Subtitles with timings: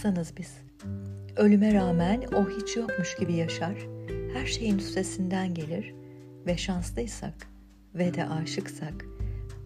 [0.00, 0.54] insanız biz.
[1.36, 3.74] Ölüme rağmen o hiç yokmuş gibi yaşar,
[4.34, 5.94] her şeyin üstesinden gelir
[6.46, 7.34] ve şanslıysak
[7.94, 9.04] ve de aşıksak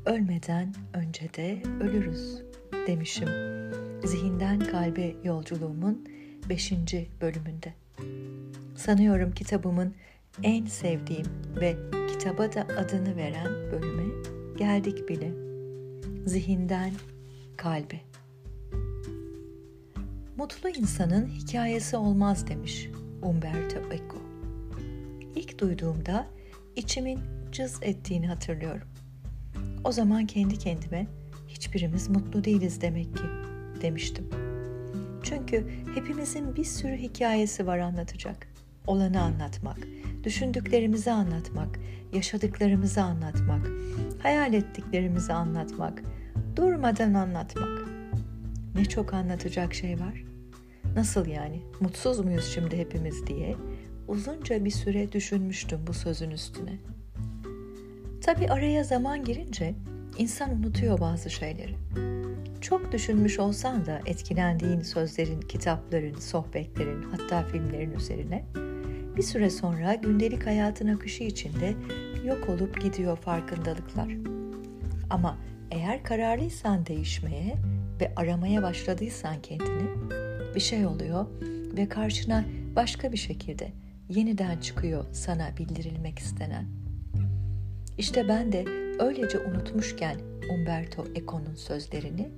[0.06, 2.42] ölmeden önce de ölürüz
[2.86, 3.28] demişim.
[4.04, 6.08] Zihinden kalbe yolculuğumun
[6.48, 6.72] 5.
[7.20, 7.74] bölümünde.
[8.76, 9.94] Sanıyorum kitabımın
[10.42, 11.26] en sevdiğim
[11.60, 11.76] ve
[12.08, 14.12] kitaba da adını veren bölüme
[14.56, 15.32] geldik bile.
[16.26, 16.92] Zihinden
[17.56, 18.13] kalbe.
[20.44, 22.88] Mutlu insanın hikayesi olmaz demiş
[23.22, 24.18] Umberto Eco.
[25.34, 26.26] İlk duyduğumda
[26.76, 27.20] içimin
[27.52, 28.88] cız ettiğini hatırlıyorum.
[29.84, 31.06] O zaman kendi kendime
[31.48, 33.22] hiçbirimiz mutlu değiliz demek ki
[33.82, 34.30] demiştim.
[35.22, 38.48] Çünkü hepimizin bir sürü hikayesi var anlatacak.
[38.86, 39.78] Olanı anlatmak,
[40.24, 41.78] düşündüklerimizi anlatmak,
[42.12, 43.68] yaşadıklarımızı anlatmak,
[44.22, 46.02] hayal ettiklerimizi anlatmak,
[46.56, 47.88] durmadan anlatmak.
[48.74, 50.33] Ne çok anlatacak şey var.
[50.96, 51.62] Nasıl yani?
[51.80, 53.56] Mutsuz muyuz şimdi hepimiz diye
[54.08, 56.78] uzunca bir süre düşünmüştüm bu sözün üstüne.
[58.20, 59.74] Tabi araya zaman girince
[60.18, 61.74] insan unutuyor bazı şeyleri.
[62.60, 68.44] Çok düşünmüş olsan da etkilendiğin sözlerin, kitapların, sohbetlerin, hatta filmlerin üzerine
[69.16, 71.74] bir süre sonra gündelik hayatın akışı içinde
[72.24, 74.08] yok olup gidiyor farkındalıklar.
[75.10, 75.38] Ama
[75.70, 77.54] eğer kararlıysan değişmeye
[78.00, 79.90] ve aramaya başladıysan kendini,
[80.54, 81.26] bir şey oluyor
[81.76, 82.44] ve karşına
[82.76, 83.72] başka bir şekilde
[84.08, 86.66] yeniden çıkıyor sana bildirilmek istenen.
[87.98, 88.64] İşte ben de
[88.98, 90.16] öylece unutmuşken
[90.54, 92.28] Umberto Eco'nun sözlerini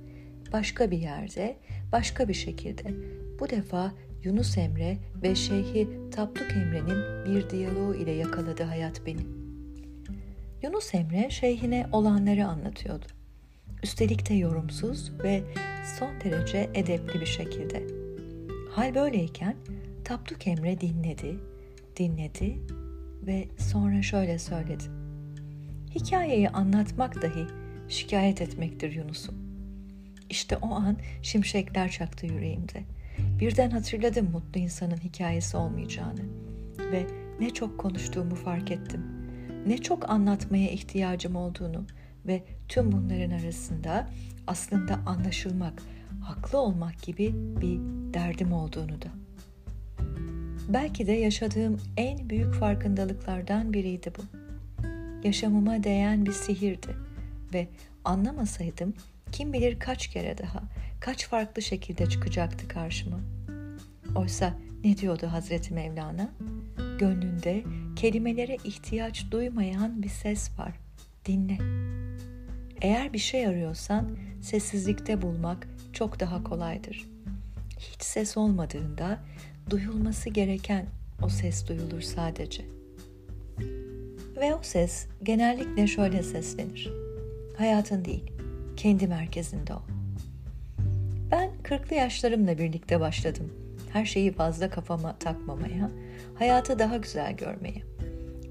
[0.53, 1.57] başka bir yerde,
[1.91, 2.93] başka bir şekilde
[3.39, 9.21] bu defa Yunus Emre ve Şeyhi Tapduk Emre'nin bir diyaloğu ile yakaladı hayat beni.
[10.63, 13.05] Yunus Emre şeyhine olanları anlatıyordu.
[13.83, 15.43] Üstelik de yorumsuz ve
[15.99, 17.96] son derece edepli bir şekilde.
[18.77, 19.55] Hal böyleyken
[20.03, 21.39] Tapduk Emre dinledi,
[21.95, 22.59] dinledi
[23.25, 24.83] ve sonra şöyle söyledi.
[25.95, 27.47] Hikayeyi anlatmak dahi
[27.87, 29.35] şikayet etmektir Yunus'um.
[30.29, 32.83] İşte o an şimşekler çaktı yüreğimde.
[33.39, 36.21] Birden hatırladım mutlu insanın hikayesi olmayacağını
[36.79, 37.07] ve
[37.39, 39.05] ne çok konuştuğumu fark ettim.
[39.67, 41.85] Ne çok anlatmaya ihtiyacım olduğunu
[42.27, 44.09] ve tüm bunların arasında
[44.47, 45.83] aslında anlaşılmak,
[46.27, 47.79] haklı olmak gibi bir
[48.13, 49.07] derdim olduğunu da.
[50.69, 54.21] Belki de yaşadığım en büyük farkındalıklardan biriydi bu.
[55.23, 56.95] Yaşamıma değen bir sihirdi
[57.53, 57.67] ve
[58.05, 58.93] anlamasaydım
[59.31, 60.63] kim bilir kaç kere daha,
[60.99, 63.19] kaç farklı şekilde çıkacaktı karşıma.
[64.15, 66.29] Oysa ne diyordu Hazreti Mevlana?
[66.99, 67.63] Gönlünde
[67.95, 70.73] kelimelere ihtiyaç duymayan bir ses var.
[71.25, 71.57] Dinle.
[72.81, 75.67] Eğer bir şey arıyorsan sessizlikte bulmak
[75.97, 77.05] çok daha kolaydır.
[77.79, 79.19] Hiç ses olmadığında
[79.69, 80.85] duyulması gereken
[81.21, 82.65] o ses duyulur sadece.
[84.35, 86.91] Ve o ses genellikle şöyle seslenir.
[87.57, 88.31] Hayatın değil,
[88.75, 89.81] kendi merkezinde ol.
[91.31, 93.53] Ben kırklı yaşlarımla birlikte başladım.
[93.93, 95.91] Her şeyi fazla kafama takmamaya,
[96.35, 97.83] hayatı daha güzel görmeye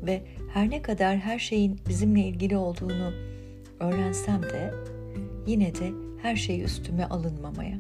[0.03, 3.13] ve her ne kadar her şeyin bizimle ilgili olduğunu
[3.81, 4.75] öğrensem de
[5.47, 7.79] yine de her şeyi üstüme alınmamaya.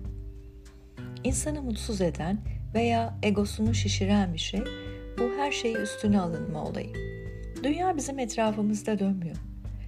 [1.25, 2.39] İnsanı mutsuz eden
[2.75, 4.61] veya egosunu şişiren bir şey
[5.19, 6.93] bu her şeyi üstüne alınma olayı.
[7.63, 9.37] Dünya bizim etrafımızda dönmüyor.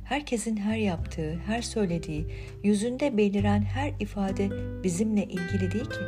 [0.05, 2.27] Herkesin her yaptığı, her söylediği,
[2.65, 4.51] yüzünde beliren her ifade
[4.83, 6.05] bizimle ilgili değil ki.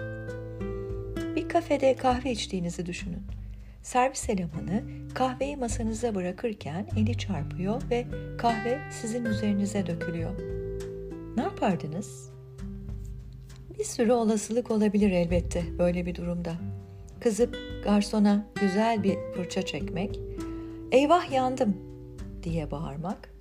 [1.37, 3.23] Bir kafede kahve içtiğinizi düşünün.
[3.83, 4.83] Servis elemanı
[5.15, 8.07] kahveyi masanıza bırakırken eli çarpıyor ve
[8.39, 10.31] kahve sizin üzerinize dökülüyor.
[11.37, 12.40] Ne yapardınız?
[13.81, 16.53] Bir sürü olasılık olabilir elbette böyle bir durumda.
[17.21, 20.21] Kızıp garsona güzel bir fırça çekmek,
[20.93, 21.77] eyvah yandım
[22.43, 23.35] diye bağırmak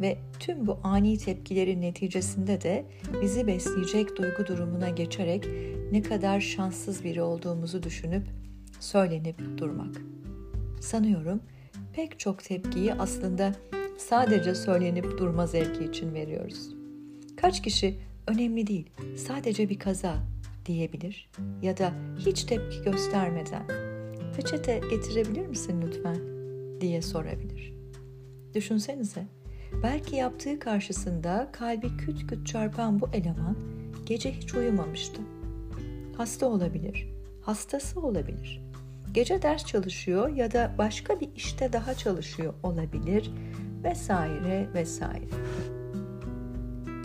[0.00, 2.84] ve tüm bu ani tepkilerin neticesinde de
[3.22, 5.48] bizi besleyecek duygu durumuna geçerek
[5.92, 8.26] ne kadar şanssız biri olduğumuzu düşünüp
[8.80, 9.96] söylenip durmak.
[10.80, 11.40] Sanıyorum
[11.92, 13.54] pek çok tepkiyi aslında
[13.98, 16.74] sadece söylenip durma zevki için veriyoruz.
[17.36, 20.14] Kaç kişi önemli değil, sadece bir kaza
[20.66, 21.30] diyebilir
[21.62, 23.62] ya da hiç tepki göstermeden
[24.36, 26.16] peçete getirebilir misin lütfen
[26.80, 27.74] diye sorabilir.
[28.54, 29.26] Düşünsenize,
[29.82, 33.56] belki yaptığı karşısında kalbi küt küt çarpan bu eleman
[34.06, 35.20] gece hiç uyumamıştı.
[36.16, 37.08] Hasta olabilir,
[37.42, 38.60] hastası olabilir.
[39.14, 43.30] Gece ders çalışıyor ya da başka bir işte daha çalışıyor olabilir
[43.84, 45.24] vesaire vesaire.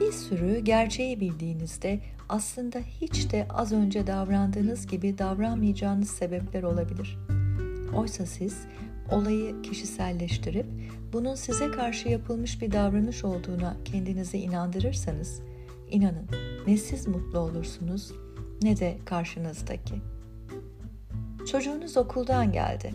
[0.10, 7.18] Bir sürü gerçeği bildiğinizde aslında hiç de az önce davrandığınız gibi davranmayacağınız sebepler olabilir.
[7.96, 8.58] Oysa siz
[9.12, 10.66] olayı kişiselleştirip
[11.14, 15.42] bunun size karşı yapılmış bir davranış olduğuna kendinizi inandırırsanız
[15.90, 16.28] inanın
[16.68, 18.12] ne siz mutlu olursunuz
[18.62, 19.96] ne de karşınızdaki.
[21.52, 22.94] Çocuğunuz okuldan geldi.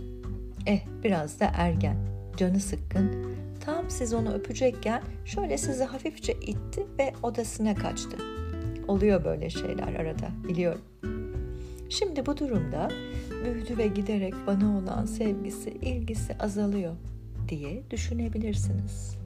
[0.66, 1.96] Eh biraz da ergen,
[2.36, 3.33] canı sıkkın.
[3.66, 8.16] Tam siz onu öpecekken şöyle sizi hafifçe itti ve odasına kaçtı.
[8.88, 10.80] Oluyor böyle şeyler arada biliyorum.
[11.88, 12.88] Şimdi bu durumda
[13.44, 16.94] büyüdü ve giderek bana olan sevgisi, ilgisi azalıyor
[17.48, 19.18] diye düşünebilirsiniz.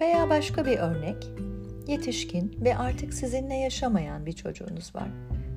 [0.00, 1.30] Veya başka bir örnek,
[1.86, 5.08] yetişkin ve artık sizinle yaşamayan bir çocuğunuz var.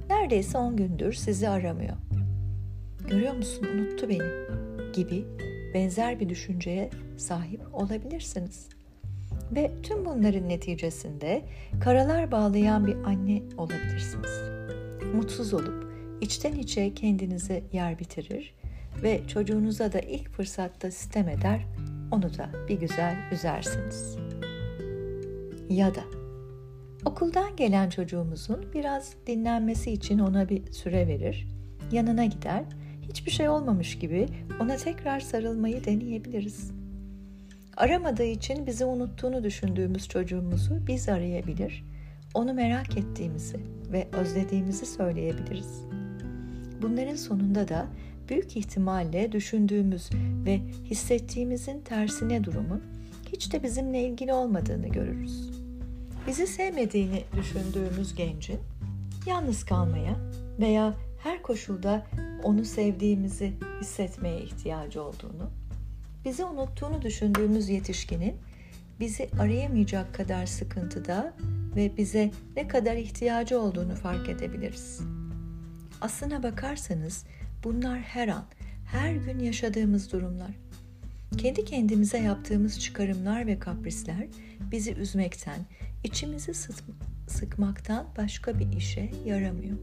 [0.10, 1.98] Neredeyse 10 gündür sizi aramıyor.
[3.10, 4.32] Görüyor musun unuttu beni
[4.94, 5.26] gibi
[5.74, 6.90] benzer bir düşünceye
[7.22, 8.70] sahip olabilirsiniz.
[9.52, 11.42] Ve tüm bunların neticesinde
[11.82, 14.42] karalar bağlayan bir anne olabilirsiniz.
[15.16, 15.92] Mutsuz olup
[16.22, 18.54] içten içe kendinizi yer bitirir
[19.04, 21.66] ve çocuğunuza da ilk fırsatta sistem eder,
[22.12, 24.18] onu da bir güzel üzersiniz.
[25.70, 26.02] Ya da
[27.06, 31.48] okuldan gelen çocuğumuzun biraz dinlenmesi için ona bir süre verir,
[31.92, 32.64] yanına gider,
[33.02, 34.28] hiçbir şey olmamış gibi
[34.62, 36.81] ona tekrar sarılmayı deneyebiliriz.
[37.82, 41.86] Aramadığı için bizi unuttuğunu düşündüğümüz çocuğumuzu biz arayabilir,
[42.34, 43.58] onu merak ettiğimizi
[43.92, 45.82] ve özlediğimizi söyleyebiliriz.
[46.82, 47.88] Bunların sonunda da
[48.30, 50.10] büyük ihtimalle düşündüğümüz
[50.46, 52.84] ve hissettiğimizin tersine durumun
[53.32, 55.50] hiç de bizimle ilgili olmadığını görürüz.
[56.28, 58.60] Bizi sevmediğini düşündüğümüz gencin
[59.26, 60.16] yalnız kalmaya
[60.60, 60.94] veya
[61.24, 62.08] her koşulda
[62.44, 65.52] onu sevdiğimizi hissetmeye ihtiyacı olduğunu,
[66.26, 68.36] bizi unuttuğunu düşündüğümüz yetişkinin
[69.00, 71.34] bizi arayamayacak kadar sıkıntıda
[71.76, 75.00] ve bize ne kadar ihtiyacı olduğunu fark edebiliriz.
[76.02, 77.26] Aslına bakarsanız
[77.64, 78.46] bunlar her an,
[78.92, 80.52] her gün yaşadığımız durumlar.
[81.38, 84.28] Kendi kendimize yaptığımız çıkarımlar ve kaprisler
[84.72, 85.60] bizi üzmekten,
[86.04, 86.54] içimizi
[87.28, 89.78] sıkmaktan başka bir işe yaramıyor.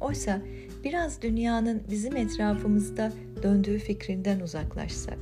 [0.00, 0.42] Oysa
[0.84, 5.18] biraz dünyanın bizim etrafımızda döndüğü fikrinden uzaklaşsak,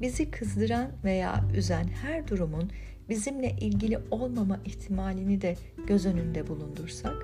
[0.00, 2.70] bizi kızdıran veya üzen her durumun
[3.08, 7.16] bizimle ilgili olmama ihtimalini de göz önünde bulundursak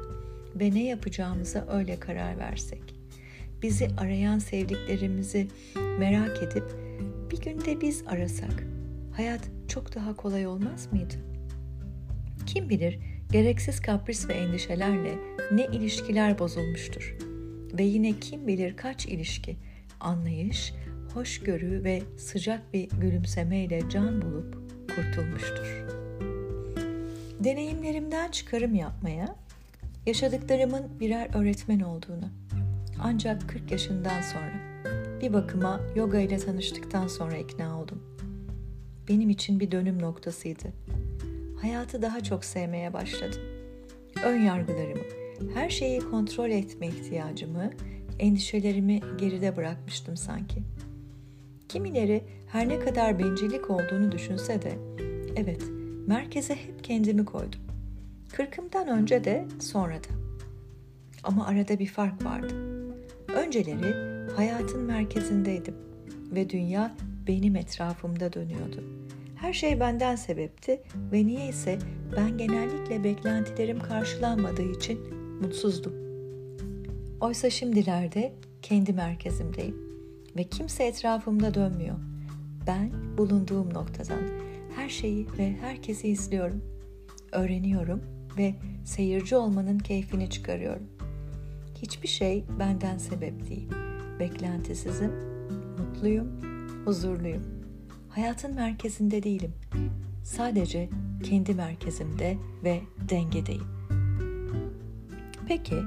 [0.55, 2.95] ve ne yapacağımıza öyle karar versek.
[3.63, 5.49] Bizi arayan sevdiklerimizi
[5.99, 6.65] merak edip
[7.31, 8.67] bir günde biz arasak
[9.17, 11.15] hayat çok daha kolay olmaz mıydı?
[12.47, 12.99] Kim bilir
[13.33, 15.15] gereksiz kapris ve endişelerle
[15.53, 17.30] ne ilişkiler bozulmuştur.
[17.79, 19.57] Ve yine kim bilir kaç ilişki
[20.01, 20.75] anlayış,
[21.15, 24.57] hoşgörü ve sıcak bir gülümsemeyle can bulup
[24.97, 25.85] kurtulmuştur.
[27.41, 29.37] Deneyimlerimden çıkarım yapmaya,
[30.07, 32.29] yaşadıklarımın birer öğretmen olduğunu,
[33.03, 34.53] ancak 40 yaşından sonra
[35.23, 38.03] bir bakıma yoga ile tanıştıktan sonra ikna oldum.
[39.09, 40.69] Benim için bir dönüm noktasıydı
[41.63, 43.41] hayatı daha çok sevmeye başladım.
[44.25, 45.03] Ön yargılarımı,
[45.55, 47.71] her şeyi kontrol etme ihtiyacımı,
[48.19, 50.63] endişelerimi geride bırakmıştım sanki.
[51.69, 54.79] Kimileri her ne kadar bencillik olduğunu düşünse de,
[55.37, 55.63] evet,
[56.07, 57.61] merkeze hep kendimi koydum.
[58.33, 60.09] Kırkımdan önce de sonra da.
[61.25, 62.55] Ama arada bir fark vardı.
[63.35, 63.95] Önceleri
[64.37, 65.75] hayatın merkezindeydim
[66.33, 68.85] ve dünya benim etrafımda dönüyordu.
[69.37, 70.81] Her şey benden sebepti
[71.13, 71.79] ve niyeyse
[72.17, 75.93] ben genellikle beklentilerim karşılanmadığı için mutsuzdum.
[77.21, 78.33] Oysa şimdilerde
[78.63, 79.77] kendi merkezimdeyim
[80.37, 81.97] ve kimse etrafımda dönmüyor.
[82.67, 84.23] Ben bulunduğum noktadan
[84.77, 86.63] her şeyi ve herkesi izliyorum.
[87.33, 88.03] Öğreniyorum
[88.39, 88.55] ve
[88.85, 90.87] seyirci olmanın keyfini çıkarıyorum.
[91.83, 93.69] Hiçbir şey benden sebep değil.
[94.21, 95.13] Beklentisizim,
[95.79, 96.29] mutluyum,
[96.85, 97.61] huzurluyum.''
[98.11, 99.53] hayatın merkezinde değilim.
[100.25, 100.89] Sadece
[101.25, 103.80] kendi merkezimde ve dengedeyim.
[105.51, 105.83] Peki,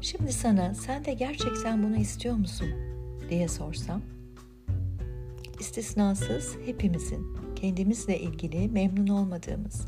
[0.00, 2.68] şimdi sana sen de gerçekten bunu istiyor musun
[3.30, 4.02] diye sorsam,
[5.60, 9.86] istisnasız hepimizin kendimizle ilgili memnun olmadığımız,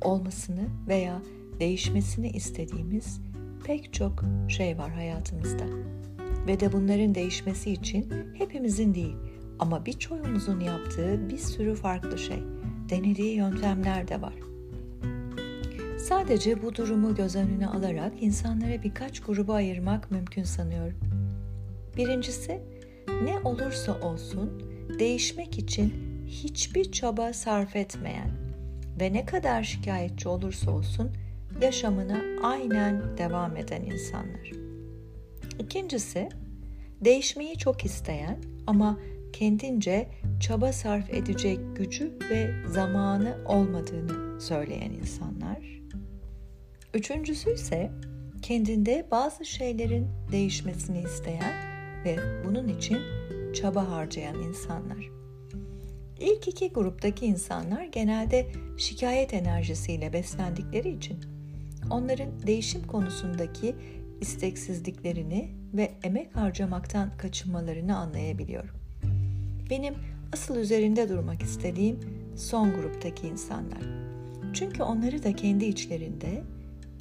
[0.00, 1.22] olmasını veya
[1.60, 3.20] değişmesini istediğimiz
[3.64, 5.64] pek çok şey var hayatımızda.
[6.46, 9.16] Ve de bunların değişmesi için hepimizin değil,
[9.58, 12.42] ama birçoğumuzun yaptığı bir sürü farklı şey,
[12.90, 14.34] denediği yöntemler de var.
[16.02, 20.98] Sadece bu durumu göz önüne alarak insanlara birkaç gruba ayırmak mümkün sanıyorum.
[21.96, 22.62] Birincisi,
[23.24, 24.62] ne olursa olsun
[24.98, 25.92] değişmek için
[26.26, 28.30] hiçbir çaba sarf etmeyen
[29.00, 31.10] ve ne kadar şikayetçi olursa olsun
[31.62, 34.52] yaşamına aynen devam eden insanlar.
[35.58, 36.28] İkincisi,
[37.00, 38.98] değişmeyi çok isteyen ama
[39.32, 40.08] kendince
[40.40, 45.81] çaba sarf edecek gücü ve zamanı olmadığını söyleyen insanlar.
[46.94, 47.90] Üçüncüsü ise
[48.42, 51.54] kendinde bazı şeylerin değişmesini isteyen
[52.04, 52.98] ve bunun için
[53.54, 55.10] çaba harcayan insanlar.
[56.20, 58.46] İlk iki gruptaki insanlar genelde
[58.78, 61.18] şikayet enerjisiyle beslendikleri için
[61.90, 63.76] onların değişim konusundaki
[64.20, 68.76] isteksizliklerini ve emek harcamaktan kaçınmalarını anlayabiliyorum.
[69.70, 69.94] Benim
[70.32, 72.00] asıl üzerinde durmak istediğim
[72.36, 73.82] son gruptaki insanlar.
[74.52, 76.42] Çünkü onları da kendi içlerinde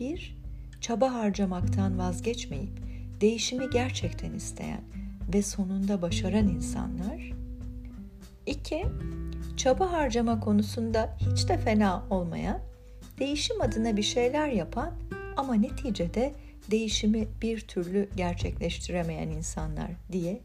[0.01, 0.37] bir
[0.81, 2.81] çaba harcamaktan vazgeçmeyip
[3.21, 4.81] değişimi gerçekten isteyen
[5.33, 7.31] ve sonunda başaran insanlar.
[8.45, 8.85] İki,
[9.57, 12.59] çaba harcama konusunda hiç de fena olmayan,
[13.19, 14.91] değişim adına bir şeyler yapan
[15.37, 16.33] ama neticede
[16.71, 20.41] değişimi bir türlü gerçekleştiremeyen insanlar diye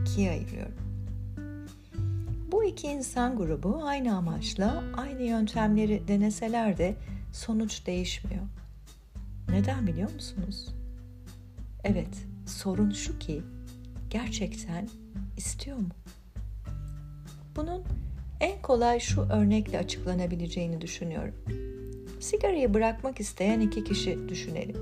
[0.00, 0.76] ikiye ayırıyorum.
[2.52, 6.94] Bu iki insan grubu aynı amaçla aynı yöntemleri deneseler de
[7.32, 8.42] sonuç değişmiyor.
[9.48, 10.68] Neden biliyor musunuz?
[11.84, 13.42] Evet, sorun şu ki
[14.10, 14.88] gerçekten
[15.36, 15.88] istiyor mu?
[17.56, 17.82] Bunun
[18.40, 21.34] en kolay şu örnekle açıklanabileceğini düşünüyorum.
[22.20, 24.76] Sigarayı bırakmak isteyen iki kişi düşünelim.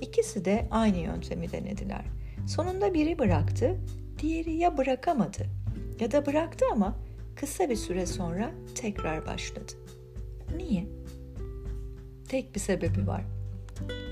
[0.00, 2.04] İkisi de aynı yöntemi denediler.
[2.46, 3.76] Sonunda biri bıraktı,
[4.22, 5.46] diğeri ya bırakamadı
[6.00, 6.96] ya da bıraktı ama
[7.36, 9.72] kısa bir süre sonra tekrar başladı.
[10.56, 10.86] Niye?
[12.28, 13.35] Tek bir sebebi var.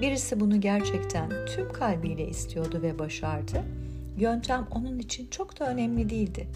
[0.01, 3.63] Birisi bunu gerçekten tüm kalbiyle istiyordu ve başardı.
[4.19, 6.49] Yöntem onun için çok da önemli değildi.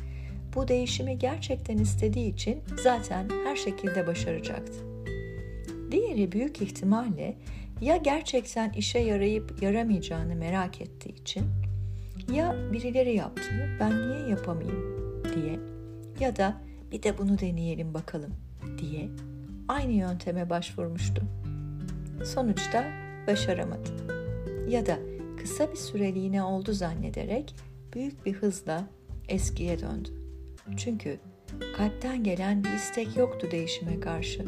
[0.55, 4.73] Bu değişimi gerçekten istediği için zaten her şekilde başaracaktı.
[5.91, 7.37] Diğeri büyük ihtimalle
[7.81, 11.45] ya gerçekten işe yarayıp yaramayacağını merak ettiği için
[12.33, 15.59] ya birileri yaptı ben niye yapamayayım diye
[16.21, 16.61] ya da
[16.93, 18.35] bir de bunu deneyelim bakalım
[18.79, 19.09] diye
[19.69, 21.23] aynı yönteme başvurmuştu.
[22.25, 22.85] Sonuçta
[23.27, 23.91] başaramadı.
[24.69, 24.99] Ya da
[25.41, 27.55] kısa bir süreliğine oldu zannederek
[27.95, 28.85] büyük bir hızla
[29.29, 30.09] eskiye döndü.
[30.77, 31.19] Çünkü
[31.77, 34.45] kalpten gelen bir istek yoktu değişime karşı.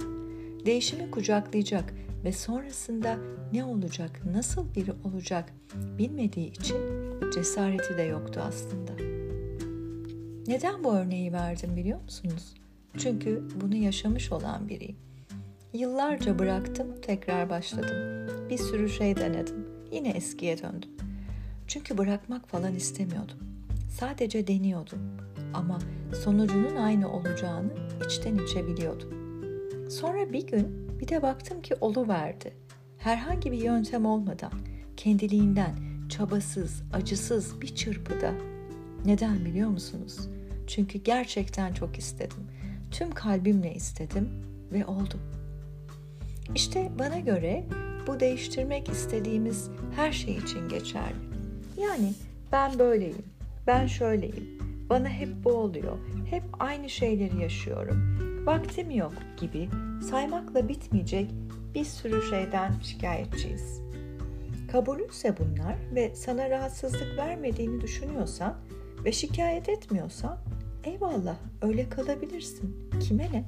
[0.67, 3.19] Değişimi kucaklayacak ve sonrasında
[3.53, 5.53] ne olacak, nasıl biri olacak
[5.99, 6.77] bilmediği için
[7.35, 8.93] cesareti de yoktu aslında.
[10.47, 12.55] Neden bu örneği verdim biliyor musunuz?
[12.99, 14.97] Çünkü bunu yaşamış olan biriyim.
[15.73, 18.29] Yıllarca bıraktım, tekrar başladım.
[18.51, 19.67] Bir sürü şey denedim.
[19.93, 20.91] Yine eskiye döndüm.
[21.67, 23.37] Çünkü bırakmak falan istemiyordum.
[23.99, 24.99] Sadece deniyordum.
[25.55, 25.79] Ama
[26.25, 27.71] sonucunun aynı olacağını
[28.07, 29.11] içten içe biliyordum.
[29.91, 31.75] Sonra bir gün bir de baktım ki
[32.09, 32.53] verdi.
[32.99, 34.53] Herhangi bir yöntem olmadan,
[34.97, 35.75] kendiliğinden,
[36.09, 38.35] çabasız, acısız bir çırpıda.
[39.05, 40.19] Neden biliyor musunuz?
[40.67, 42.47] Çünkü gerçekten çok istedim.
[42.91, 44.29] Tüm kalbimle istedim
[44.73, 45.21] ve oldu.
[46.55, 47.65] İşte bana göre
[48.07, 51.15] bu değiştirmek istediğimiz her şey için geçerli.
[51.83, 52.15] Yani
[52.53, 53.25] ben böyleyim,
[53.67, 54.59] ben şöyleyim,
[54.91, 55.99] bana hep bu oluyor,
[56.31, 58.17] hep aynı şeyleri yaşıyorum,
[58.47, 59.69] vaktim yok gibi
[60.11, 61.31] saymakla bitmeyecek
[61.75, 63.81] bir sürü şeyden şikayetçiyiz.
[64.73, 68.57] Kabulünse bunlar ve sana rahatsızlık vermediğini düşünüyorsan
[69.05, 70.39] ve şikayet etmiyorsan
[70.85, 72.91] eyvallah öyle kalabilirsin.
[73.01, 73.45] Kime ne?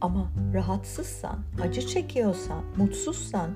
[0.00, 3.50] Ama rahatsızsan, acı çekiyorsan, mutsuzsan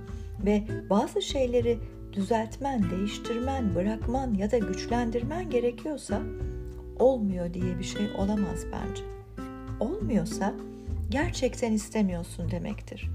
[0.46, 1.78] ve bazı şeyleri
[2.12, 6.20] düzeltmen, değiştirmen, bırakman ya da güçlendirmen gerekiyorsa
[6.98, 9.02] olmuyor diye bir şey olamaz bence.
[9.80, 10.54] Olmuyorsa
[11.10, 13.10] gerçekten istemiyorsun demektir.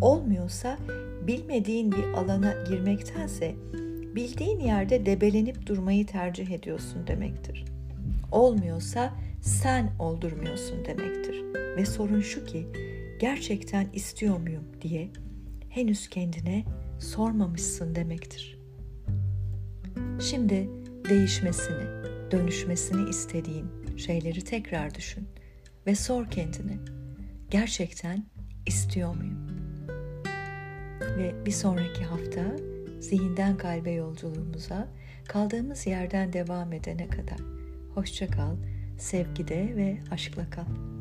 [0.00, 0.78] Olmuyorsa
[1.26, 3.54] bilmediğin bir alana girmektense
[4.14, 7.64] bildiğin yerde debelenip durmayı tercih ediyorsun demektir.
[8.32, 9.12] Olmuyorsa
[9.46, 11.44] sen oldurmuyorsun demektir.
[11.76, 12.66] Ve sorun şu ki
[13.20, 15.10] gerçekten istiyor muyum diye
[15.68, 16.64] henüz kendine
[16.98, 18.58] sormamışsın demektir.
[20.20, 20.70] Şimdi
[21.08, 21.84] değişmesini,
[22.30, 25.28] dönüşmesini istediğin şeyleri tekrar düşün
[25.86, 26.78] ve sor kendine.
[27.50, 28.24] Gerçekten
[28.66, 29.46] istiyor muyum?
[31.00, 32.56] Ve bir sonraki hafta
[33.00, 34.88] zihinden kalbe yolculuğumuza
[35.28, 37.38] kaldığımız yerden devam edene kadar
[37.94, 38.56] hoşça kal,
[38.98, 40.95] sevgide ve aşkla kal.